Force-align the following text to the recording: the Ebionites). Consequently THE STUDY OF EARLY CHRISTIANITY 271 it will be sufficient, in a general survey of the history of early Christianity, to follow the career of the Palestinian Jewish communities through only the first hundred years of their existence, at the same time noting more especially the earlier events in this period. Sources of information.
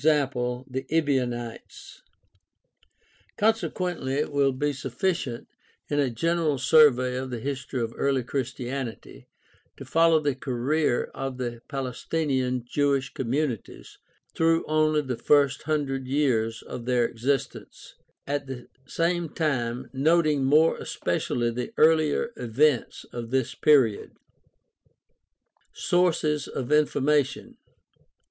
the 0.01 0.83
Ebionites). 0.89 2.01
Consequently 3.37 4.15
THE 4.15 4.21
STUDY 4.21 4.31
OF 4.31 4.33
EARLY 4.33 4.33
CHRISTIANITY 4.33 4.33
271 4.33 4.33
it 4.33 4.33
will 4.33 4.51
be 4.51 4.73
sufficient, 4.73 5.47
in 5.89 5.99
a 5.99 6.09
general 6.09 6.57
survey 6.57 7.15
of 7.17 7.29
the 7.29 7.39
history 7.39 7.81
of 7.83 7.93
early 7.95 8.23
Christianity, 8.23 9.27
to 9.77 9.85
follow 9.85 10.19
the 10.19 10.33
career 10.33 11.03
of 11.13 11.37
the 11.37 11.61
Palestinian 11.67 12.65
Jewish 12.67 13.13
communities 13.13 13.99
through 14.33 14.65
only 14.67 15.01
the 15.01 15.17
first 15.19 15.61
hundred 15.61 16.07
years 16.07 16.63
of 16.63 16.85
their 16.85 17.05
existence, 17.05 17.93
at 18.25 18.47
the 18.47 18.69
same 18.87 19.29
time 19.29 19.87
noting 19.93 20.43
more 20.43 20.77
especially 20.79 21.51
the 21.51 21.73
earlier 21.77 22.31
events 22.37 23.05
in 23.13 23.29
this 23.29 23.53
period. 23.53 24.13
Sources 25.73 26.47
of 26.47 26.71
information. 26.71 27.57